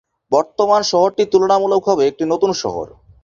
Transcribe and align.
বর্তমান 0.31 0.81
শহরটি 0.83 1.23
তুলনামূলকভাবে 1.31 2.03
একটি 2.07 2.23
নতুন 2.25 2.51
শহর। 2.61 2.87